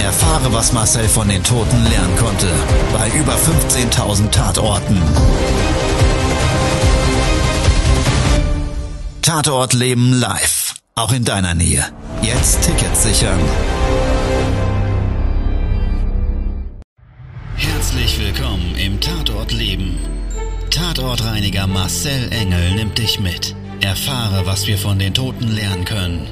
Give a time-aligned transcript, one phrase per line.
[0.00, 2.46] Erfahre, was Marcel von den Toten lernen konnte,
[2.92, 5.02] bei über 15.000 Tatorten.
[9.22, 11.84] Tatort Leben live, auch in deiner Nähe.
[12.22, 13.40] Jetzt Tickets sichern.
[17.56, 19.98] Herzlich willkommen im Tatort Leben.
[20.70, 23.54] Tatortreiniger Marcel Engel nimmt dich mit.
[23.80, 26.26] Erfahre, was wir von den Toten lernen können.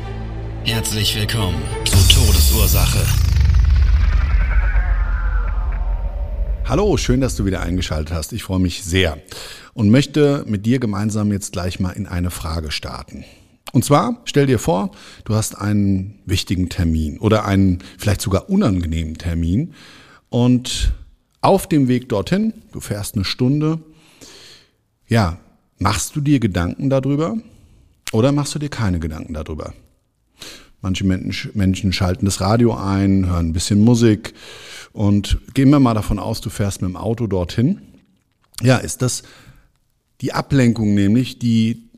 [0.64, 3.06] Herzlich willkommen zu Todesursache.
[6.68, 8.32] Hallo, schön, dass du wieder eingeschaltet hast.
[8.32, 9.18] Ich freue mich sehr
[9.72, 13.24] und möchte mit dir gemeinsam jetzt gleich mal in eine Frage starten.
[13.70, 14.90] Und zwar, stell dir vor,
[15.24, 19.74] du hast einen wichtigen Termin oder einen vielleicht sogar unangenehmen Termin
[20.28, 20.92] und
[21.40, 23.78] auf dem Weg dorthin, du fährst eine Stunde,
[25.06, 25.38] ja,
[25.78, 27.36] machst du dir Gedanken darüber
[28.10, 29.72] oder machst du dir keine Gedanken darüber?
[30.80, 34.34] Manche Menschen schalten das Radio ein, hören ein bisschen Musik
[34.96, 37.82] und gehen wir mal davon aus, du fährst mit dem Auto dorthin.
[38.62, 39.24] Ja, ist das
[40.22, 41.90] die Ablenkung nämlich, die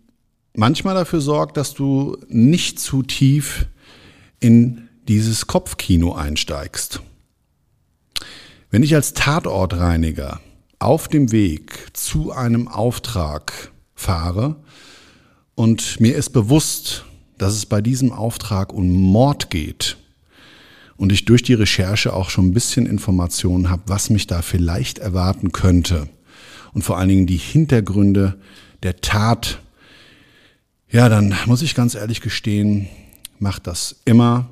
[0.52, 3.66] manchmal dafür sorgt, dass du nicht zu tief
[4.40, 7.00] in dieses Kopfkino einsteigst.
[8.68, 10.40] Wenn ich als Tatortreiniger
[10.80, 14.56] auf dem Weg zu einem Auftrag fahre
[15.54, 17.04] und mir ist bewusst,
[17.38, 19.98] dass es bei diesem Auftrag um Mord geht
[20.98, 24.98] und ich durch die Recherche auch schon ein bisschen Informationen habe, was mich da vielleicht
[24.98, 26.08] erwarten könnte
[26.72, 28.38] und vor allen Dingen die Hintergründe
[28.82, 29.60] der Tat,
[30.90, 32.88] ja, dann muss ich ganz ehrlich gestehen,
[33.38, 34.48] macht das immer,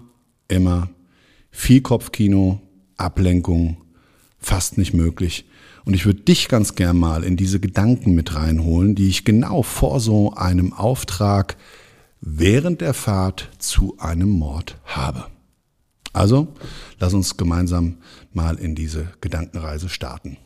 [0.48, 0.88] immer
[1.50, 2.60] viel Kopfkino,
[2.96, 3.78] Ablenkung,
[4.38, 5.46] fast nicht möglich.
[5.84, 9.62] Und ich würde dich ganz gern mal in diese Gedanken mit reinholen, die ich genau
[9.62, 11.56] vor so einem Auftrag
[12.20, 15.26] während der Fahrt zu einem Mord habe.
[16.16, 16.48] Also,
[16.98, 17.98] lass uns gemeinsam
[18.32, 20.38] mal in diese Gedankenreise starten.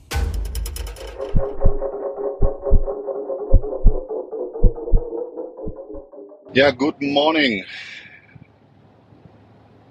[6.54, 7.64] Ja, guten Morning,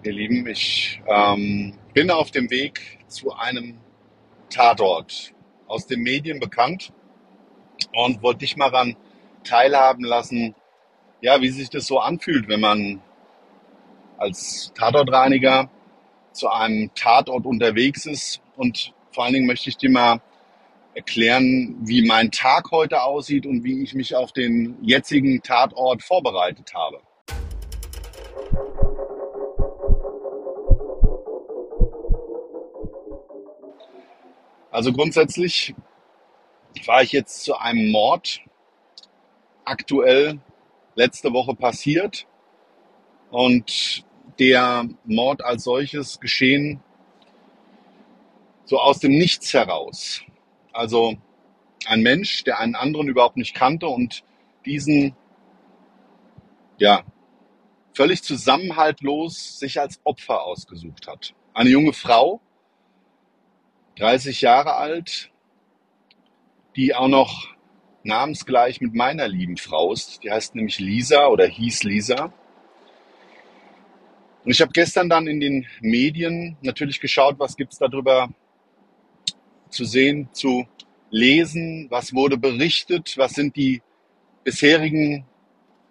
[0.03, 0.45] ihr Lieben.
[0.47, 3.77] Ich ähm, bin auf dem Weg zu einem
[4.49, 5.33] Tatort,
[5.67, 6.91] aus den Medien bekannt
[7.93, 8.97] und wollte dich mal daran
[9.45, 10.55] teilhaben lassen,
[11.21, 13.01] ja, wie sich das so anfühlt, wenn man
[14.19, 15.69] als Tatortreiniger
[16.33, 18.41] zu einem Tatort unterwegs ist.
[18.55, 20.21] Und vor allen Dingen möchte ich dir mal
[20.93, 26.73] erklären, wie mein Tag heute aussieht und wie ich mich auf den jetzigen Tatort vorbereitet
[26.73, 26.99] habe.
[34.71, 35.73] Also grundsätzlich
[36.85, 38.41] war ich jetzt zu einem Mord
[39.65, 40.39] aktuell
[40.95, 42.27] letzte Woche passiert
[43.31, 44.05] und
[44.39, 46.81] der Mord als solches geschehen
[48.65, 50.21] so aus dem Nichts heraus.
[50.71, 51.17] Also
[51.87, 54.23] ein Mensch, der einen anderen überhaupt nicht kannte und
[54.65, 55.15] diesen
[56.77, 57.03] ja
[57.93, 61.33] völlig zusammenhaltlos sich als Opfer ausgesucht hat.
[61.53, 62.41] Eine junge Frau,
[63.97, 65.31] 30 Jahre alt,
[66.75, 67.49] die auch noch
[68.03, 70.23] namensgleich mit meiner lieben Frau ist.
[70.23, 72.31] Die heißt nämlich Lisa oder hieß Lisa.
[74.43, 78.29] Und ich habe gestern dann in den Medien natürlich geschaut, was gibt's darüber
[79.69, 80.65] zu sehen, zu
[81.11, 83.81] lesen, was wurde berichtet, was sind die
[84.43, 85.25] bisherigen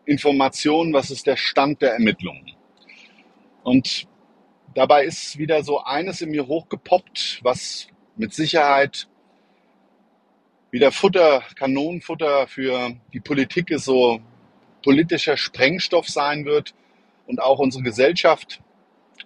[0.06, 2.52] Informationen, was ist der Stand der Ermittlungen.
[3.62, 4.08] Und
[4.74, 9.08] dabei ist wieder so eines in mir hochgepoppt, was mit Sicherheit
[10.70, 14.20] wieder Futter, Kanonenfutter für die Politik ist, so
[14.82, 16.74] politischer Sprengstoff sein wird
[17.28, 18.60] und auch unsere Gesellschaft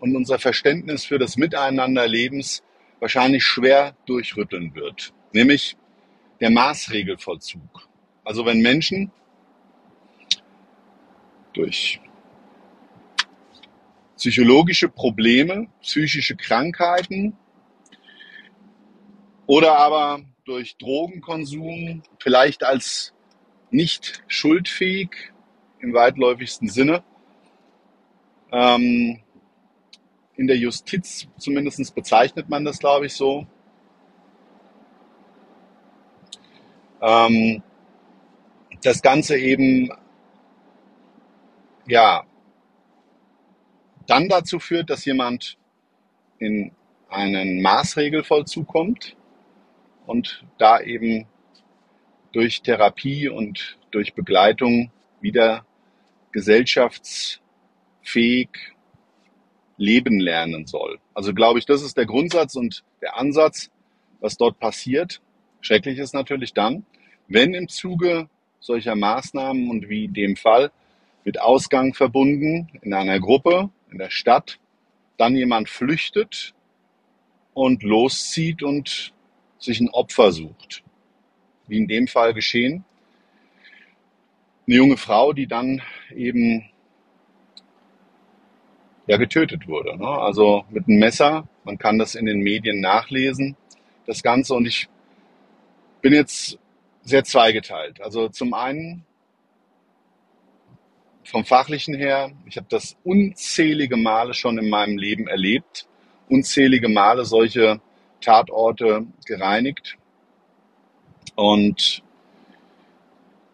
[0.01, 2.63] und unser Verständnis für das Miteinanderlebens
[3.01, 5.77] wahrscheinlich schwer durchrütteln wird, nämlich
[6.41, 7.89] der Maßregelvollzug.
[8.25, 9.11] Also wenn Menschen
[11.53, 12.01] durch
[14.17, 17.37] psychologische Probleme, psychische Krankheiten
[19.47, 23.15] oder aber durch Drogenkonsum, vielleicht als
[23.71, 25.11] nicht schuldfähig
[25.81, 27.05] im weitläufigsten Sinne,
[28.53, 29.21] ähm,
[30.37, 33.47] in der Justiz zumindest bezeichnet man das, glaube ich, so,
[37.01, 37.63] ähm,
[38.83, 39.91] das Ganze eben
[41.87, 42.25] ja
[44.07, 45.57] dann dazu führt, dass jemand
[46.39, 46.73] in
[47.09, 49.17] einen Maßregelvollzug kommt
[50.07, 51.27] und da eben
[52.33, 54.91] durch Therapie und durch Begleitung
[55.21, 55.65] wieder
[58.03, 58.49] gesellschaftsfähig
[59.77, 60.99] leben lernen soll.
[61.15, 63.71] Also glaube ich, das ist der Grundsatz und der Ansatz,
[64.21, 65.21] was dort passiert.
[65.61, 66.85] Schrecklich ist natürlich dann,
[67.29, 68.29] wenn im Zuge
[68.61, 70.71] solcher Maßnahmen und wie dem Fall
[71.25, 74.59] mit Ausgang verbunden in einer Gruppe, in der Stadt,
[75.17, 76.55] dann jemand flüchtet
[77.55, 79.13] und loszieht und
[79.59, 80.83] sich ein Opfer sucht.
[81.67, 82.85] Wie in dem Fall geschehen.
[84.67, 85.83] Eine junge Frau, die dann
[86.15, 86.72] eben
[89.07, 89.97] ja getötet wurde.
[89.97, 90.07] Ne?
[90.07, 91.49] Also mit einem Messer.
[91.65, 93.57] Man kann das in den Medien nachlesen,
[94.07, 94.55] das Ganze.
[94.55, 94.89] Und ich
[96.01, 96.59] bin jetzt
[97.03, 98.01] sehr zweigeteilt.
[98.01, 99.05] Also zum einen
[101.25, 105.87] vom fachlichen her, ich habe das unzählige Male schon in meinem Leben erlebt,
[106.29, 107.81] unzählige Male solche
[108.21, 109.97] Tatorte gereinigt.
[111.35, 112.03] Und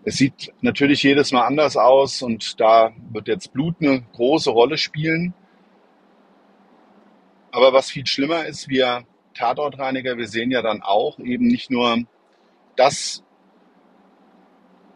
[0.09, 4.79] es sieht natürlich jedes Mal anders aus und da wird jetzt Blut eine große Rolle
[4.79, 5.35] spielen.
[7.53, 12.05] Aber was viel schlimmer ist, wir Tatortreiniger, wir sehen ja dann auch eben nicht nur
[12.75, 13.23] das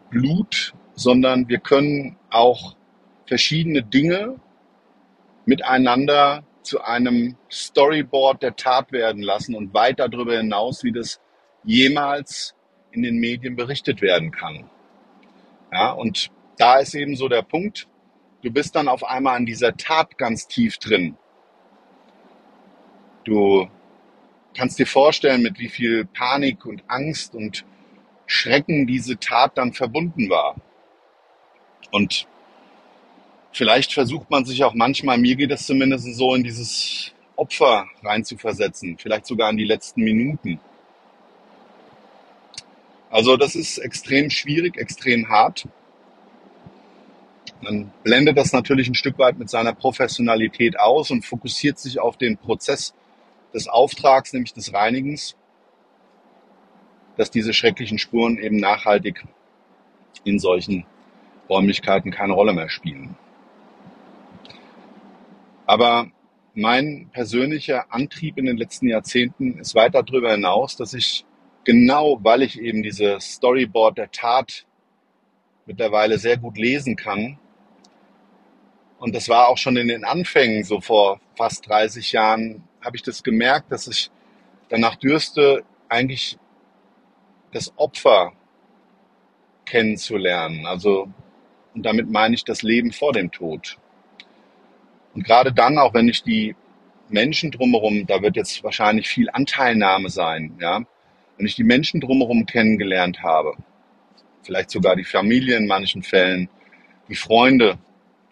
[0.08, 2.74] Blut, sondern wir können auch
[3.26, 4.40] verschiedene Dinge
[5.44, 11.20] miteinander zu einem Storyboard der Tat werden lassen und weit darüber hinaus, wie das
[11.64, 12.54] jemals
[12.92, 14.70] in den Medien berichtet werden kann.
[15.72, 17.88] Ja, und da ist eben so der Punkt,
[18.42, 21.16] du bist dann auf einmal an dieser Tat ganz tief drin.
[23.24, 23.68] Du
[24.54, 27.64] kannst dir vorstellen, mit wie viel Panik und Angst und
[28.26, 30.56] Schrecken diese Tat dann verbunden war.
[31.90, 32.26] Und
[33.52, 38.98] vielleicht versucht man sich auch manchmal, mir geht es zumindest so, in dieses Opfer reinzuversetzen,
[38.98, 40.60] vielleicht sogar in die letzten Minuten.
[43.12, 45.68] Also das ist extrem schwierig, extrem hart.
[47.60, 52.16] Man blendet das natürlich ein Stück weit mit seiner Professionalität aus und fokussiert sich auf
[52.16, 52.94] den Prozess
[53.52, 55.36] des Auftrags, nämlich des Reinigens,
[57.18, 59.22] dass diese schrecklichen Spuren eben nachhaltig
[60.24, 60.86] in solchen
[61.50, 63.14] Räumlichkeiten keine Rolle mehr spielen.
[65.66, 66.10] Aber
[66.54, 71.26] mein persönlicher Antrieb in den letzten Jahrzehnten ist weit darüber hinaus, dass ich
[71.64, 74.66] genau, weil ich eben diese Storyboard der Tat
[75.66, 77.38] mittlerweile sehr gut lesen kann,
[79.02, 83.02] und das war auch schon in den Anfängen, so vor fast 30 Jahren, habe ich
[83.02, 84.12] das gemerkt, dass ich
[84.68, 86.38] danach dürste, eigentlich
[87.52, 88.32] das Opfer
[89.66, 90.66] kennenzulernen.
[90.66, 91.08] Also,
[91.74, 93.76] und damit meine ich das Leben vor dem Tod.
[95.14, 96.54] Und gerade dann, auch wenn ich die
[97.08, 100.82] Menschen drumherum, da wird jetzt wahrscheinlich viel Anteilnahme sein, ja,
[101.36, 103.54] wenn ich die Menschen drumherum kennengelernt habe,
[104.42, 106.48] vielleicht sogar die Familie in manchen Fällen,
[107.08, 107.78] die Freunde,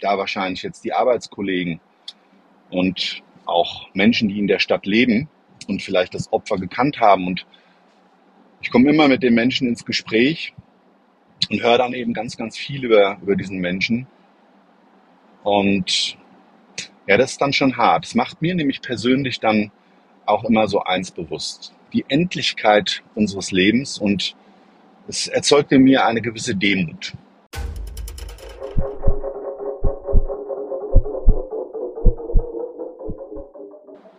[0.00, 1.80] da wahrscheinlich jetzt die Arbeitskollegen
[2.70, 5.28] und auch Menschen, die in der Stadt leben
[5.68, 7.26] und vielleicht das Opfer gekannt haben.
[7.26, 7.46] Und
[8.60, 10.54] ich komme immer mit den Menschen ins Gespräch
[11.50, 14.06] und höre dann eben ganz, ganz viel über, über diesen Menschen.
[15.42, 16.16] Und
[17.06, 18.06] ja, das ist dann schon hart.
[18.06, 19.72] Es macht mir nämlich persönlich dann
[20.26, 21.74] auch immer so eins bewusst.
[21.92, 24.36] Die Endlichkeit unseres Lebens und
[25.08, 27.14] es erzeugt in mir eine gewisse Demut.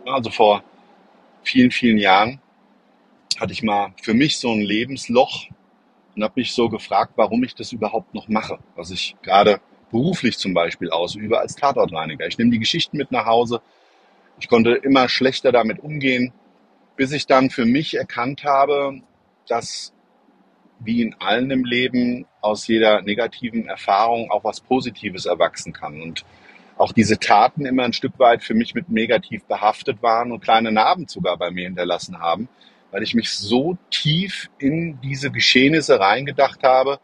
[0.06, 0.64] Also vor
[1.44, 2.42] vielen, vielen Jahren
[3.40, 5.48] hatte ich mal für mich so ein Lebensloch
[6.16, 9.62] und habe mich so gefragt, warum ich das überhaupt noch mache, was ich gerade
[9.92, 12.28] beruflich zum Beispiel ausübe als Tatortreiniger.
[12.28, 13.62] Ich nehme die Geschichten mit nach Hause.
[14.40, 16.34] Ich konnte immer schlechter damit umgehen,
[17.02, 19.02] bis ich dann für mich erkannt habe,
[19.48, 19.92] dass
[20.82, 26.00] wie in allen im Leben aus jeder negativen Erfahrung auch was Positives erwachsen kann.
[26.00, 26.26] Und
[26.78, 30.72] auch diese Taten immer ein Stück weit für mich mit negativ behaftet waren und kleine
[30.72, 32.48] Narben sogar bei mir hinterlassen haben,
[32.92, 37.00] weil ich mich so tief in diese Geschehnisse reingedacht habe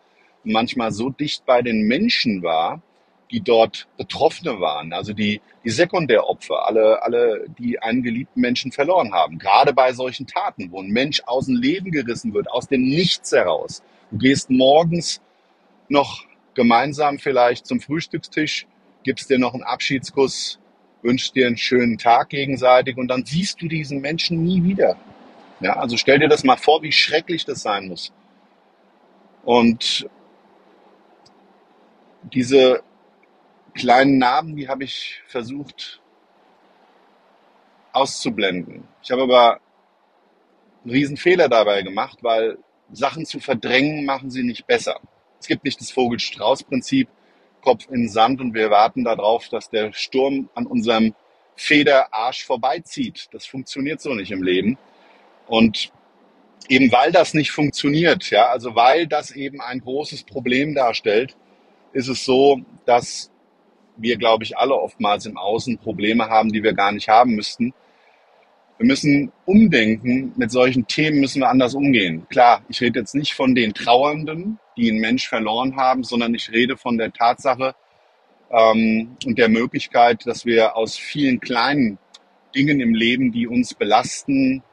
[0.46, 2.84] und manchmal so dicht bei den Menschen war,
[3.32, 9.14] die dort Betroffene waren, also die, die Sekundäropfer, alle, alle, die einen geliebten Menschen verloren
[9.14, 9.38] haben.
[9.38, 13.32] Gerade bei solchen Taten, wo ein Mensch aus dem Leben gerissen wird, aus dem Nichts
[13.32, 13.84] heraus.
[14.12, 15.22] Du gehst morgens
[15.90, 18.66] noch gemeinsam vielleicht zum Frühstückstisch
[19.08, 20.60] gibst dir noch einen Abschiedskuss,
[21.02, 24.98] wünschst dir einen schönen Tag gegenseitig und dann siehst du diesen Menschen nie wieder.
[25.62, 28.12] Ja, also stell dir das mal vor, wie schrecklich das sein muss.
[29.46, 30.10] Und
[32.34, 32.84] diese
[33.78, 36.02] kleinen Narben, die habe ich versucht
[37.94, 38.84] auszublenden.
[39.02, 39.60] Ich habe aber
[40.84, 42.58] einen riesen Fehler dabei gemacht, weil
[42.92, 45.00] Sachen zu verdrängen machen sie nicht besser.
[45.40, 47.08] Es gibt nicht das Vogel-Strauß-Prinzip,
[47.62, 51.14] Kopf in Sand und wir warten darauf, dass der Sturm an unserem
[51.56, 53.28] Federarsch vorbeizieht.
[53.32, 54.78] Das funktioniert so nicht im Leben.
[55.48, 55.92] Und
[56.70, 61.36] eben weil das nicht funktioniert, ja, also weil das eben ein großes Problem darstellt,
[61.94, 63.32] ist es so, dass
[63.98, 67.74] wir, glaube ich, alle oftmals im Außen Probleme haben, die wir gar nicht haben müssten.
[68.78, 72.28] Wir müssen umdenken, mit solchen Themen müssen wir anders umgehen.
[72.30, 76.52] Klar, ich rede jetzt nicht von den Trauernden, die einen Mensch verloren haben, sondern ich
[76.52, 77.74] rede von der Tatsache
[78.52, 81.98] ähm, und der Möglichkeit, dass wir aus vielen kleinen
[82.56, 84.64] Dingen im Leben, die uns belasten,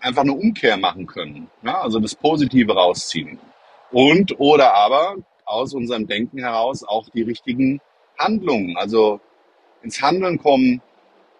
[0.00, 1.48] einfach eine Umkehr machen können.
[1.62, 3.38] Ja, also das Positive rausziehen.
[3.90, 5.16] Und oder aber
[5.52, 7.80] aus unserem Denken heraus auch die richtigen
[8.18, 9.20] Handlungen, also
[9.82, 10.80] ins Handeln kommen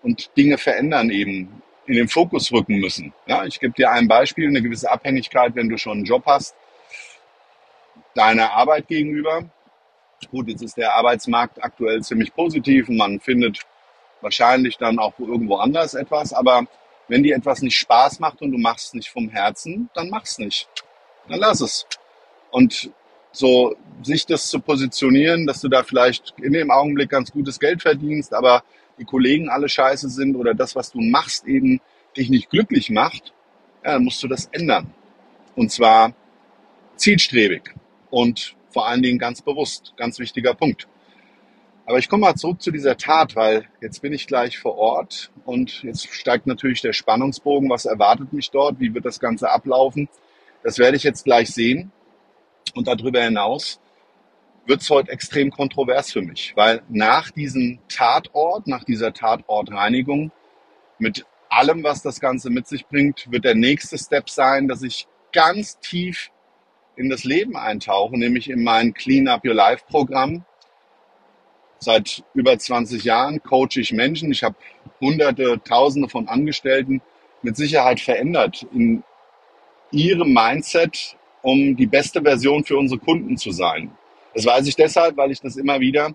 [0.02, 3.12] und Dinge verändern eben, in den Fokus rücken müssen.
[3.26, 6.54] Ja, ich gebe dir ein Beispiel, eine gewisse Abhängigkeit, wenn du schon einen Job hast,
[8.14, 9.44] deiner Arbeit gegenüber.
[10.30, 13.60] Gut, jetzt ist der Arbeitsmarkt aktuell ziemlich positiv und man findet
[14.20, 16.66] wahrscheinlich dann auch irgendwo anders etwas, aber
[17.08, 20.38] wenn dir etwas nicht Spaß macht und du machst es nicht vom Herzen, dann mach's
[20.38, 20.68] nicht.
[21.28, 21.86] Dann lass es.
[22.50, 22.90] Und
[23.32, 27.82] so sich das zu positionieren, dass du da vielleicht in dem Augenblick ganz gutes Geld
[27.82, 28.62] verdienst, aber
[28.98, 31.80] die Kollegen alle scheiße sind oder das, was du machst, eben
[32.16, 33.32] dich nicht glücklich macht,
[33.84, 34.92] ja, dann musst du das ändern.
[35.54, 36.14] Und zwar
[36.96, 37.74] zielstrebig
[38.10, 39.92] und vor allen Dingen ganz bewusst.
[39.96, 40.88] Ganz wichtiger Punkt.
[41.84, 45.30] Aber ich komme mal zurück zu dieser Tat, weil jetzt bin ich gleich vor Ort
[45.44, 47.68] und jetzt steigt natürlich der Spannungsbogen.
[47.68, 48.78] Was erwartet mich dort?
[48.78, 50.08] Wie wird das Ganze ablaufen?
[50.62, 51.90] Das werde ich jetzt gleich sehen.
[52.74, 53.80] Und darüber hinaus
[54.66, 60.30] wird es heute extrem kontrovers für mich, weil nach diesem Tatort, nach dieser Tatortreinigung,
[60.98, 65.06] mit allem, was das Ganze mit sich bringt, wird der nächste Step sein, dass ich
[65.32, 66.30] ganz tief
[66.96, 70.44] in das Leben eintauche, nämlich in mein Clean Up Your Life Programm.
[71.78, 74.30] Seit über 20 Jahren coache ich Menschen.
[74.30, 74.54] Ich habe
[75.00, 77.02] hunderte, tausende von Angestellten
[77.42, 79.02] mit Sicherheit verändert in
[79.90, 83.90] ihrem Mindset, um die beste Version für unsere Kunden zu sein.
[84.34, 86.14] Das weiß ich deshalb, weil ich das immer wieder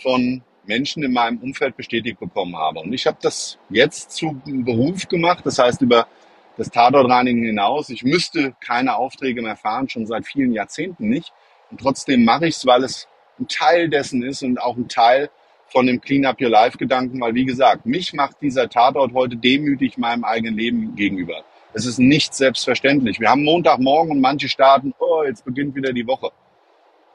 [0.00, 2.80] von Menschen in meinem Umfeld bestätigt bekommen habe.
[2.80, 6.06] Und ich habe das jetzt zu Beruf gemacht, das heißt über
[6.56, 7.90] das Tatortreinigen hinaus.
[7.90, 11.32] Ich müsste keine Aufträge mehr fahren, schon seit vielen Jahrzehnten nicht.
[11.70, 15.30] Und trotzdem mache ich es, weil es ein Teil dessen ist und auch ein Teil
[15.68, 19.36] von dem Clean Up Your Life Gedanken, weil wie gesagt, mich macht dieser Tatort heute
[19.36, 21.44] demütig meinem eigenen Leben gegenüber.
[21.76, 23.20] Es ist nicht selbstverständlich.
[23.20, 26.30] Wir haben Montagmorgen und manche starten, oh, jetzt beginnt wieder die Woche.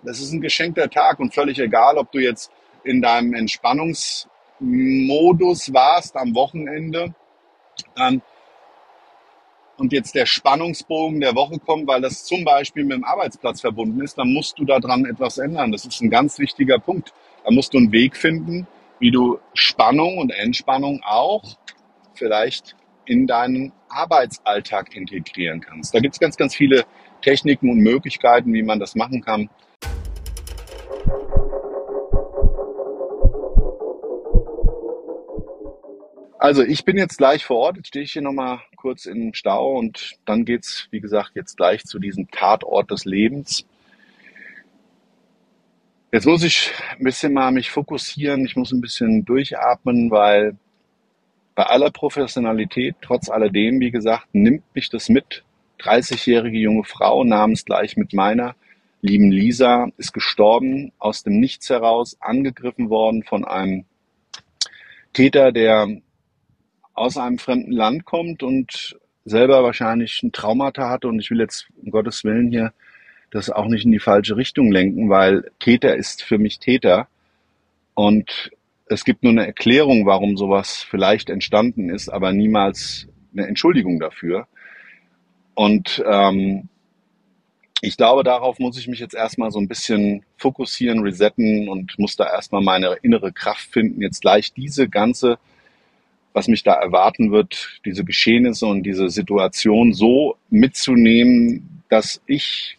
[0.03, 2.51] Das ist ein geschenkter Tag und völlig egal, ob du jetzt
[2.84, 7.15] in deinem Entspannungsmodus warst am Wochenende
[7.96, 8.22] dann,
[9.77, 14.00] und jetzt der Spannungsbogen der Woche kommt, weil das zum Beispiel mit dem Arbeitsplatz verbunden
[14.01, 15.72] ist, dann musst du daran etwas ändern.
[15.72, 17.15] Das ist ein ganz wichtiger Punkt.
[17.44, 18.68] Da musst du einen Weg finden,
[19.00, 21.58] wie du Spannung und Entspannung auch
[22.13, 22.75] vielleicht
[23.12, 25.94] in deinen Arbeitsalltag integrieren kannst.
[25.94, 26.86] Da gibt es ganz, ganz viele
[27.22, 29.50] Techniken und Möglichkeiten, wie man das machen kann.
[36.39, 39.77] Also ich bin jetzt gleich vor Ort, jetzt stehe ich hier nochmal kurz im Stau
[39.77, 43.65] und dann geht's, wie gesagt, jetzt gleich zu diesem Tatort des Lebens.
[46.13, 50.56] Jetzt muss ich ein bisschen mal mich fokussieren, ich muss ein bisschen durchatmen, weil
[51.55, 55.43] bei aller Professionalität, trotz alledem, wie gesagt, nimmt mich das mit.
[55.79, 58.55] 30-jährige junge Frau namens gleich mit meiner
[59.01, 63.86] lieben Lisa ist gestorben, aus dem Nichts heraus, angegriffen worden von einem
[65.13, 65.88] Täter, der
[66.93, 71.08] aus einem fremden Land kommt und selber wahrscheinlich ein Traumata hatte.
[71.08, 72.74] Und ich will jetzt um Gottes Willen hier
[73.31, 77.08] das auch nicht in die falsche Richtung lenken, weil Täter ist für mich Täter.
[77.93, 78.51] Und
[78.92, 84.48] es gibt nur eine Erklärung, warum sowas vielleicht entstanden ist, aber niemals eine Entschuldigung dafür.
[85.54, 86.68] Und ähm,
[87.82, 92.16] ich glaube, darauf muss ich mich jetzt erstmal so ein bisschen fokussieren, resetten und muss
[92.16, 95.40] da erstmal meine innere Kraft finden, jetzt gleich diese ganze
[96.34, 102.78] was mich da erwarten wird, diese Geschehnisse und diese Situation so mitzunehmen, dass ich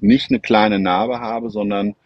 [0.00, 1.96] nicht eine kleine Narbe habe, sondern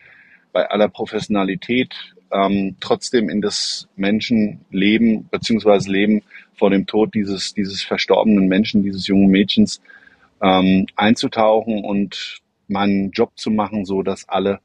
[0.52, 6.22] bei aller Professionalität ähm, trotzdem in das Menschenleben beziehungsweise Leben
[6.54, 9.80] vor dem Tod dieses, dieses verstorbenen Menschen, dieses jungen Mädchens
[10.42, 14.60] ähm, einzutauchen und meinen Job zu machen, so dass alle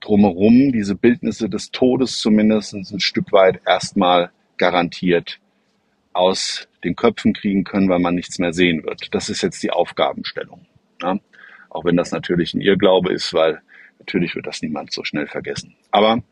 [0.00, 5.40] drumherum diese Bildnisse des Todes zumindest ein Stück weit erstmal garantiert
[6.12, 9.14] aus den Köpfen kriegen können, weil man nichts mehr sehen wird.
[9.14, 10.66] Das ist jetzt die Aufgabenstellung.
[11.02, 11.18] Ja?
[11.68, 13.60] Auch wenn das natürlich ein Irrglaube ist, weil
[13.98, 15.74] natürlich wird das niemand so schnell vergessen.
[15.90, 16.22] Aber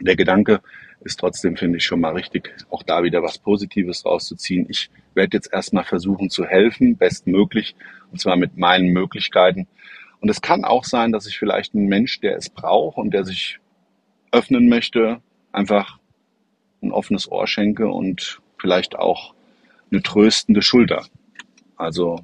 [0.00, 0.60] der Gedanke
[1.02, 4.66] ist trotzdem, finde ich, schon mal richtig, auch da wieder was Positives rauszuziehen.
[4.68, 7.74] Ich werde jetzt erstmal versuchen zu helfen, bestmöglich,
[8.10, 9.66] und zwar mit meinen Möglichkeiten.
[10.20, 13.24] Und es kann auch sein, dass ich vielleicht einen Mensch, der es braucht und der
[13.24, 13.58] sich
[14.32, 15.98] öffnen möchte, einfach
[16.82, 19.34] ein offenes Ohr schenke und vielleicht auch
[19.90, 21.06] eine tröstende Schulter.
[21.76, 22.20] Also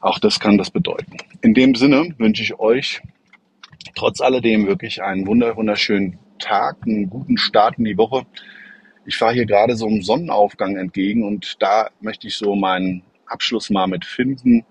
[0.00, 1.16] auch das kann das bedeuten.
[1.40, 3.00] In dem Sinne wünsche ich euch
[3.94, 8.26] trotz alledem wirklich einen wunderschönen Tag, einen guten Start in die Woche.
[9.06, 13.70] Ich fahre hier gerade so einem Sonnenaufgang entgegen und da möchte ich so meinen Abschluss
[13.70, 14.64] mal mit finden,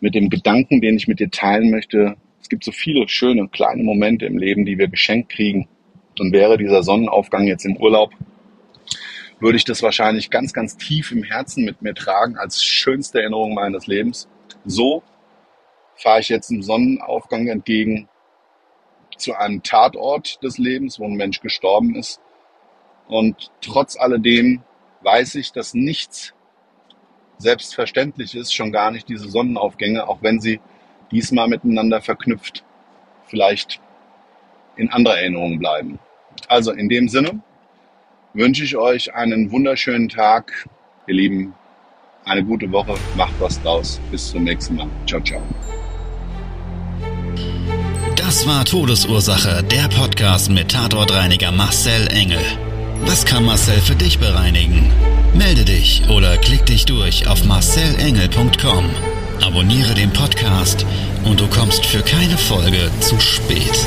[0.00, 2.16] mit dem Gedanken, den ich mit dir teilen möchte.
[2.40, 5.68] Es gibt so viele schöne kleine Momente im Leben, die wir geschenkt kriegen.
[6.18, 8.12] Und wäre dieser Sonnenaufgang jetzt im Urlaub,
[9.40, 13.54] würde ich das wahrscheinlich ganz, ganz tief im Herzen mit mir tragen als schönste Erinnerung
[13.54, 14.28] meines Lebens.
[14.64, 15.02] So
[15.96, 18.08] fahre ich jetzt im Sonnenaufgang entgegen
[19.16, 22.20] zu einem Tatort des Lebens, wo ein Mensch gestorben ist.
[23.06, 24.62] Und trotz alledem
[25.02, 26.34] weiß ich, dass nichts
[27.38, 30.60] selbstverständlich ist, schon gar nicht diese Sonnenaufgänge, auch wenn sie
[31.10, 32.64] diesmal miteinander verknüpft
[33.26, 33.80] vielleicht
[34.76, 35.98] in anderer Erinnerung bleiben.
[36.48, 37.40] Also in dem Sinne
[38.32, 40.68] wünsche ich euch einen wunderschönen Tag,
[41.06, 41.54] ihr Lieben,
[42.24, 44.00] eine gute Woche, macht was draus.
[44.10, 44.88] Bis zum nächsten Mal.
[45.06, 45.42] Ciao, ciao.
[48.34, 52.40] Das war Todesursache, der Podcast mit Tatortreiniger Marcel Engel.
[53.02, 54.90] Was kann Marcel für dich bereinigen?
[55.34, 58.90] Melde dich oder klick dich durch auf marcelengel.com.
[59.40, 60.84] Abonniere den Podcast
[61.24, 63.86] und du kommst für keine Folge zu spät.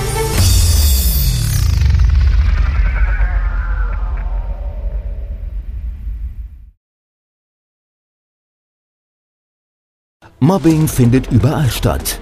[10.40, 12.22] Mobbing findet überall statt.